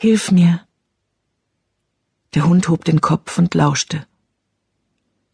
Hilf 0.00 0.30
mir. 0.30 0.60
Der 2.34 2.46
Hund 2.46 2.68
hob 2.68 2.84
den 2.84 3.00
Kopf 3.00 3.36
und 3.36 3.52
lauschte. 3.54 4.06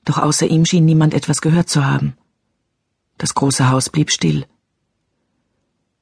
Doch 0.06 0.16
außer 0.16 0.46
ihm 0.46 0.64
schien 0.64 0.86
niemand 0.86 1.12
etwas 1.12 1.42
gehört 1.42 1.68
zu 1.68 1.84
haben. 1.84 2.16
Das 3.18 3.34
große 3.34 3.68
Haus 3.68 3.90
blieb 3.90 4.10
still. 4.10 4.46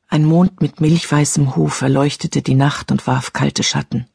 Ein 0.06 0.24
Mond 0.24 0.60
mit 0.60 0.80
milchweißem 0.80 1.56
Hof 1.56 1.82
erleuchtete 1.82 2.40
die 2.40 2.54
Nacht 2.54 2.92
und 2.92 3.04
warf 3.08 3.32
kalte 3.32 3.64
Schatten. 3.64 4.06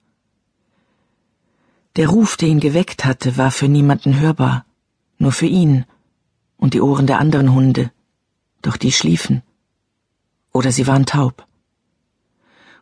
Der 1.97 2.07
Ruf, 2.07 2.37
der 2.37 2.47
ihn 2.47 2.61
geweckt 2.61 3.03
hatte, 3.03 3.35
war 3.35 3.51
für 3.51 3.67
niemanden 3.67 4.17
hörbar, 4.17 4.65
nur 5.17 5.33
für 5.33 5.47
ihn 5.47 5.83
und 6.55 6.73
die 6.73 6.79
Ohren 6.79 7.05
der 7.05 7.19
anderen 7.19 7.53
Hunde, 7.53 7.91
doch 8.61 8.77
die 8.77 8.93
schliefen. 8.93 9.43
Oder 10.53 10.71
sie 10.71 10.87
waren 10.87 11.05
taub. 11.05 11.45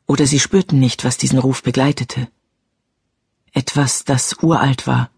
Oder 0.08 0.28
sie 0.28 0.40
spürten 0.40 0.80
nicht, 0.80 1.04
was 1.04 1.18
diesen 1.18 1.40
Ruf 1.40 1.64
begleitete. 1.64 2.28
Etwas, 3.54 4.04
das 4.04 4.34
uralt 4.42 4.86
war. 4.86 5.10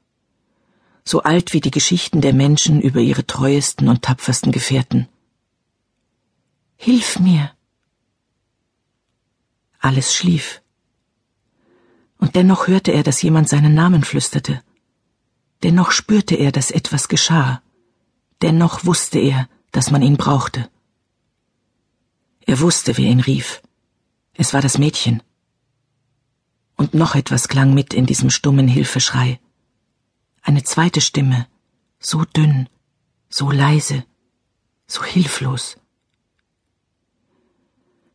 So 1.04 1.24
alt 1.24 1.54
wie 1.54 1.62
die 1.62 1.72
Geschichten 1.72 2.22
der 2.22 2.34
Menschen 2.34 2.82
über 2.82 3.00
ihre 3.00 3.26
treuesten 3.26 3.88
und 3.90 4.04
tapfersten 4.04 4.52
Gefährten. 4.52 5.08
Hilf 6.76 7.20
mir! 7.20 7.52
Alles 9.80 10.14
schlief. 10.16 10.62
Und 12.18 12.36
dennoch 12.36 12.68
hörte 12.68 12.92
er, 12.92 13.04
dass 13.04 13.22
jemand 13.22 13.50
seinen 13.50 13.74
Namen 13.74 14.04
flüsterte. 14.04 14.64
Dennoch 15.64 15.92
spürte 15.92 16.36
er, 16.36 16.52
dass 16.52 16.72
etwas 16.72 17.08
geschah. 17.08 17.62
Dennoch 18.42 18.86
wusste 18.86 19.20
er, 19.20 19.50
dass 19.72 19.92
man 19.92 20.02
ihn 20.02 20.18
brauchte. 20.18 20.70
Er 22.46 22.60
wusste, 22.60 22.98
wer 22.98 23.06
ihn 23.06 23.20
rief. 23.20 23.62
Es 24.40 24.54
war 24.54 24.62
das 24.62 24.78
Mädchen. 24.78 25.24
Und 26.76 26.94
noch 26.94 27.16
etwas 27.16 27.48
klang 27.48 27.74
mit 27.74 27.96
in 27.96 28.06
diesem 28.06 28.30
stummen 28.30 28.68
Hilfeschrei. 28.68 29.40
Eine 30.44 30.64
zweite 30.64 31.02
Stimme, 31.02 31.48
so 32.00 32.24
dünn, 32.24 32.70
so 33.30 33.50
leise, 33.50 34.06
so 34.86 35.04
hilflos. 35.04 35.78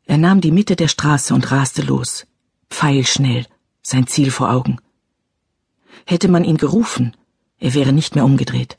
Er 0.05 0.17
nahm 0.17 0.41
die 0.41 0.53
Mitte 0.53 0.77
der 0.77 0.87
Straße 0.87 1.35
und 1.35 1.51
raste 1.51 1.83
los, 1.83 2.27
pfeilschnell, 2.71 3.47
sein 3.83 4.07
Ziel 4.07 4.31
vor 4.31 4.53
Augen. 4.53 4.79
Hätte 6.07 6.29
man 6.29 6.45
ihn 6.45 6.57
gerufen, 6.57 7.17
er 7.59 7.75
wäre 7.75 7.93
nicht 7.93 8.15
mehr 8.15 8.25
umgedreht. 8.25 8.79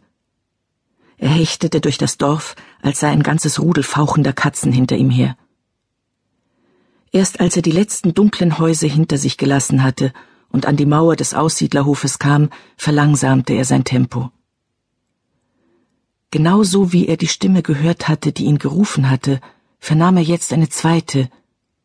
Er 1.17 1.29
hechtete 1.29 1.81
durch 1.81 1.97
das 1.97 2.17
Dorf, 2.17 2.55
als 2.81 3.01
sei 3.01 3.09
ein 3.09 3.23
ganzes 3.23 3.59
Rudel 3.59 3.83
fauchender 3.83 4.31
Katzen 4.31 4.71
hinter 4.71 4.95
ihm 4.95 5.09
her. 5.09 5.35
Erst 7.13 7.39
als 7.39 7.55
er 7.55 7.61
die 7.61 7.71
letzten 7.71 8.15
dunklen 8.15 8.57
Häuser 8.57 8.87
hinter 8.87 9.19
sich 9.19 9.37
gelassen 9.37 9.83
hatte 9.83 10.11
und 10.49 10.65
an 10.65 10.77
die 10.77 10.87
Mauer 10.87 11.15
des 11.15 11.35
Aussiedlerhofes 11.35 12.17
kam, 12.17 12.49
verlangsamte 12.75 13.53
er 13.53 13.65
sein 13.65 13.83
Tempo. 13.83 14.31
Genauso 16.31 16.91
wie 16.91 17.07
er 17.07 17.17
die 17.17 17.27
Stimme 17.27 17.61
gehört 17.61 18.07
hatte, 18.07 18.31
die 18.31 18.45
ihn 18.45 18.57
gerufen 18.57 19.11
hatte, 19.11 19.39
vernahm 19.79 20.17
er 20.17 20.23
jetzt 20.23 20.51
eine 20.53 20.69
zweite, 20.69 21.29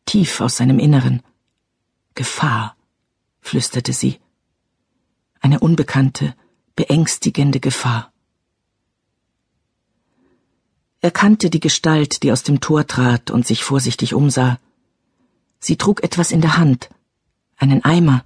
tief 0.05 0.41
aus 0.41 0.57
seinem 0.57 0.79
Inneren. 0.79 1.21
Gefahr, 2.15 2.75
flüsterte 3.39 3.93
sie. 3.93 4.17
Eine 5.41 5.59
unbekannte, 5.59 6.33
beängstigende 6.75 7.59
Gefahr. 7.59 8.11
Er 11.01 11.11
kannte 11.11 11.51
die 11.51 11.59
Gestalt, 11.59 12.23
die 12.23 12.31
aus 12.31 12.41
dem 12.41 12.59
Tor 12.61 12.87
trat 12.87 13.29
und 13.29 13.45
sich 13.45 13.63
vorsichtig 13.63 14.15
umsah. 14.15 14.59
Sie 15.59 15.75
trug 15.75 16.03
etwas 16.03 16.31
in 16.31 16.41
der 16.41 16.57
Hand, 16.57 16.89
einen 17.57 17.83
Eimer. 17.83 18.23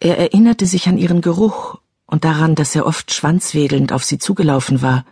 Er 0.00 0.16
erinnerte 0.18 0.66
sich 0.66 0.88
an 0.88 0.96
ihren 0.96 1.20
Geruch 1.20 1.80
und 2.06 2.24
daran, 2.24 2.54
dass 2.54 2.74
er 2.74 2.86
oft 2.86 3.12
schwanzwedelnd 3.12 3.92
auf 3.92 4.04
sie 4.04 4.18
zugelaufen 4.18 4.80
war. 4.80 5.04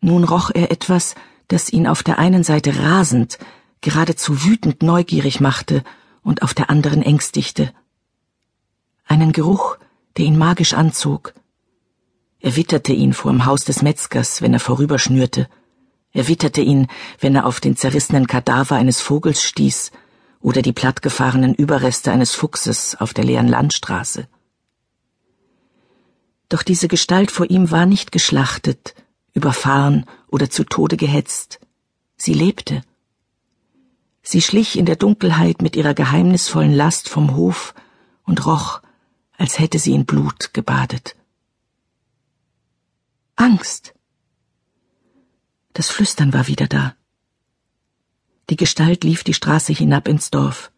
Nun 0.00 0.24
roch 0.24 0.50
er 0.50 0.70
etwas, 0.70 1.14
das 1.48 1.70
ihn 1.70 1.86
auf 1.86 2.02
der 2.02 2.18
einen 2.18 2.44
Seite 2.44 2.78
rasend, 2.78 3.38
geradezu 3.80 4.44
wütend 4.44 4.82
neugierig 4.82 5.40
machte 5.40 5.82
und 6.22 6.42
auf 6.42 6.54
der 6.54 6.70
anderen 6.70 7.02
ängstigte. 7.02 7.72
Einen 9.06 9.32
Geruch, 9.32 9.78
der 10.16 10.26
ihn 10.26 10.38
magisch 10.38 10.74
anzog. 10.74 11.34
Er 12.40 12.56
witterte 12.56 12.92
ihn 12.92 13.12
vor 13.12 13.32
dem 13.32 13.46
Haus 13.46 13.64
des 13.64 13.82
Metzgers, 13.82 14.42
wenn 14.42 14.52
er 14.52 14.60
vorüberschnürte, 14.60 15.48
er 16.12 16.28
witterte 16.28 16.60
ihn, 16.60 16.88
wenn 17.20 17.34
er 17.34 17.46
auf 17.46 17.60
den 17.60 17.76
zerrissenen 17.76 18.26
Kadaver 18.26 18.76
eines 18.76 19.00
Vogels 19.00 19.42
stieß 19.42 19.92
oder 20.40 20.60
die 20.60 20.72
plattgefahrenen 20.72 21.54
Überreste 21.54 22.12
eines 22.12 22.34
Fuchses 22.34 22.96
auf 22.96 23.14
der 23.14 23.24
leeren 23.24 23.48
Landstraße. 23.48 24.28
Doch 26.48 26.62
diese 26.62 26.88
Gestalt 26.88 27.30
vor 27.30 27.48
ihm 27.48 27.70
war 27.70 27.86
nicht 27.86 28.12
geschlachtet, 28.12 28.94
überfahren 29.32 30.04
oder 30.28 30.50
zu 30.50 30.64
Tode 30.64 30.98
gehetzt. 30.98 31.60
Sie 32.16 32.34
lebte. 32.34 32.82
Sie 34.22 34.42
schlich 34.42 34.78
in 34.78 34.84
der 34.84 34.96
Dunkelheit 34.96 35.62
mit 35.62 35.76
ihrer 35.76 35.94
geheimnisvollen 35.94 36.74
Last 36.74 37.08
vom 37.08 37.34
Hof 37.36 37.74
und 38.24 38.44
roch, 38.44 38.82
als 39.38 39.58
hätte 39.58 39.78
sie 39.78 39.94
in 39.94 40.04
Blut 40.04 40.52
gebadet. 40.52 41.16
Angst. 43.34 43.94
Das 45.74 45.90
Flüstern 45.90 46.32
war 46.32 46.48
wieder 46.48 46.66
da. 46.66 46.94
Die 48.50 48.56
Gestalt 48.56 49.04
lief 49.04 49.24
die 49.24 49.34
Straße 49.34 49.72
hinab 49.72 50.08
ins 50.08 50.30
Dorf. 50.30 50.70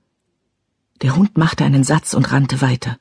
Der 1.03 1.17
Hund 1.17 1.37
machte 1.37 1.65
einen 1.65 1.83
Satz 1.83 2.15
und 2.15 2.31
rannte 2.31 2.61
weiter. 2.61 2.99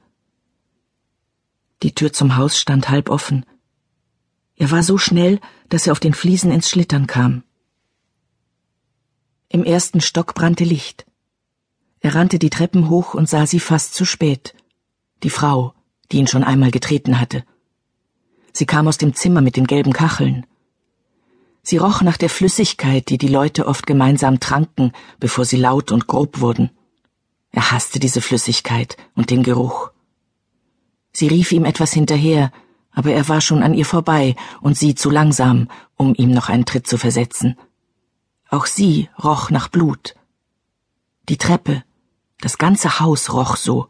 Die 1.83 1.93
Tür 1.93 2.11
zum 2.11 2.37
Haus 2.37 2.59
stand 2.59 2.89
halb 2.89 3.09
offen. 3.09 3.45
Er 4.55 4.71
war 4.71 4.83
so 4.83 4.97
schnell, 4.97 5.39
dass 5.69 5.85
er 5.85 5.91
auf 5.91 5.99
den 5.99 6.13
Fliesen 6.13 6.51
ins 6.51 6.69
Schlittern 6.69 7.07
kam. 7.07 7.43
Im 9.49 9.63
ersten 9.63 10.01
Stock 10.01 10.33
brannte 10.33 10.63
Licht. 10.63 11.05
Er 11.99 12.15
rannte 12.15 12.39
die 12.39 12.49
Treppen 12.49 12.89
hoch 12.89 13.13
und 13.13 13.29
sah 13.29 13.45
sie 13.45 13.59
fast 13.59 13.93
zu 13.93 14.05
spät. 14.05 14.55
Die 15.21 15.29
Frau, 15.29 15.75
die 16.11 16.17
ihn 16.17 16.27
schon 16.27 16.43
einmal 16.43 16.71
getreten 16.71 17.19
hatte. 17.19 17.45
Sie 18.51 18.65
kam 18.65 18.87
aus 18.87 18.97
dem 18.97 19.13
Zimmer 19.13 19.41
mit 19.41 19.55
den 19.55 19.67
gelben 19.67 19.93
Kacheln. 19.93 20.45
Sie 21.65 21.77
roch 21.77 22.01
nach 22.01 22.17
der 22.17 22.29
Flüssigkeit, 22.29 23.07
die 23.09 23.17
die 23.17 23.29
Leute 23.29 23.67
oft 23.67 23.87
gemeinsam 23.87 24.41
tranken, 24.41 24.91
bevor 25.19 25.45
sie 25.45 25.55
laut 25.55 25.93
und 25.93 26.07
grob 26.07 26.41
wurden. 26.41 26.69
Er 27.51 27.71
hasste 27.71 27.99
diese 27.99 28.21
Flüssigkeit 28.21 28.97
und 29.15 29.29
den 29.29 29.43
Geruch. 29.43 29.91
Sie 31.13 31.27
rief 31.27 31.53
ihm 31.53 31.63
etwas 31.63 31.93
hinterher, 31.93 32.51
aber 32.91 33.13
er 33.13 33.29
war 33.29 33.39
schon 33.39 33.63
an 33.63 33.73
ihr 33.73 33.85
vorbei 33.85 34.35
und 34.59 34.77
sie 34.77 34.93
zu 34.93 35.09
langsam, 35.09 35.69
um 35.95 36.13
ihm 36.15 36.31
noch 36.31 36.49
einen 36.49 36.65
Tritt 36.65 36.85
zu 36.85 36.97
versetzen. 36.97 37.57
Auch 38.49 38.65
sie 38.65 39.09
roch 39.23 39.49
nach 39.49 39.69
Blut. 39.69 40.15
Die 41.29 41.37
Treppe, 41.37 41.83
das 42.41 42.57
ganze 42.57 42.99
Haus 42.99 43.31
roch 43.31 43.55
so. 43.55 43.87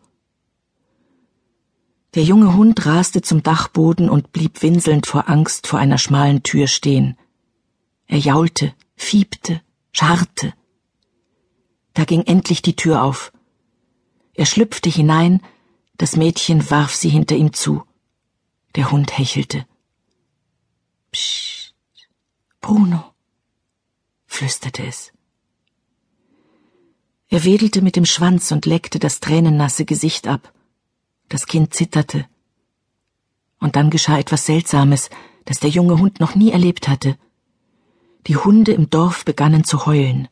Der 2.14 2.24
junge 2.24 2.54
Hund 2.54 2.86
raste 2.86 3.24
zum 3.24 3.42
Dachboden 3.42 4.10
und 4.10 4.32
blieb 4.32 4.62
winselnd 4.62 5.08
vor 5.08 5.28
Angst 5.28 5.66
vor 5.66 5.80
einer 5.80 5.98
schmalen 5.98 6.44
Tür 6.44 6.68
stehen. 6.68 7.18
Er 8.08 8.18
jaulte, 8.18 8.74
fiebte, 8.96 9.62
scharrte. 9.92 10.54
Da 11.94 12.06
ging 12.06 12.24
endlich 12.24 12.62
die 12.62 12.76
Tür 12.76 13.04
auf. 13.04 13.32
Er 14.34 14.46
schlüpfte 14.46 14.90
hinein, 14.90 15.42
das 15.98 16.16
Mädchen 16.16 16.70
warf 16.70 16.96
sie 16.96 17.10
hinter 17.10 17.36
ihm 17.36 17.54
zu. 17.54 17.84
Der 18.76 18.92
Hund 18.92 19.18
hechelte. 19.18 19.68
Psst, 21.12 21.76
Bruno, 22.62 23.14
flüsterte 24.26 24.86
es. 24.86 25.12
Er 27.30 27.44
wedelte 27.44 27.82
mit 27.82 27.96
dem 27.96 28.06
Schwanz 28.06 28.52
und 28.52 28.66
leckte 28.66 29.00
das 29.00 29.20
tränennasse 29.20 29.86
Gesicht 29.86 30.28
ab. 30.28 30.54
Das 31.30 31.46
Kind 31.46 31.74
zitterte. 31.74 32.28
Und 33.60 33.76
dann 33.76 33.90
geschah 33.90 34.18
etwas 34.18 34.46
Seltsames, 34.46 35.10
das 35.46 35.60
der 35.60 35.70
junge 35.70 36.00
Hund 36.00 36.20
noch 36.20 36.36
nie 36.36 36.52
erlebt 36.52 36.88
hatte. 36.88 37.18
Die 38.28 38.38
Hunde 38.38 38.72
im 38.72 38.90
Dorf 38.90 39.26
begannen 39.26 39.66
zu 39.66 39.86
heulen. 39.86 40.30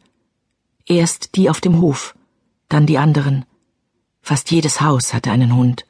Erst 0.85 1.35
die 1.35 1.49
auf 1.49 1.59
dem 1.59 1.81
Hof, 1.81 2.15
dann 2.69 2.85
die 2.85 2.97
anderen. 2.97 3.45
Fast 4.21 4.49
jedes 4.51 4.79
Haus 4.79 5.13
hatte 5.13 5.31
einen 5.31 5.55
Hund. 5.55 5.85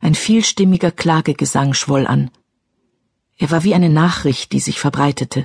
Ein 0.00 0.14
vielstimmiger 0.14 0.92
Klagegesang 0.92 1.74
schwoll 1.74 2.06
an. 2.06 2.30
Er 3.36 3.50
war 3.50 3.64
wie 3.64 3.74
eine 3.74 3.90
Nachricht, 3.90 4.52
die 4.52 4.60
sich 4.60 4.80
verbreitete, 4.80 5.44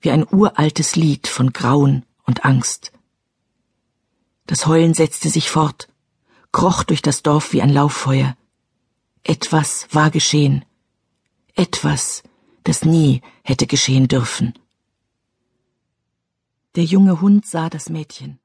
wie 0.00 0.10
ein 0.10 0.26
uraltes 0.30 0.96
Lied 0.96 1.26
von 1.26 1.52
Grauen 1.52 2.04
und 2.24 2.44
Angst. 2.44 2.92
Das 4.46 4.66
Heulen 4.66 4.94
setzte 4.94 5.28
sich 5.28 5.50
fort, 5.50 5.88
kroch 6.52 6.84
durch 6.84 7.02
das 7.02 7.22
Dorf 7.22 7.52
wie 7.52 7.60
ein 7.60 7.70
Lauffeuer. 7.70 8.34
Etwas 9.24 9.88
war 9.90 10.10
geschehen. 10.10 10.64
Etwas, 11.54 12.22
das 12.66 12.84
nie 12.84 13.22
hätte 13.44 13.66
geschehen 13.66 14.08
dürfen. 14.08 14.54
Der 16.74 16.84
junge 16.84 17.20
Hund 17.20 17.46
sah 17.46 17.70
das 17.70 17.88
Mädchen. 17.88 18.38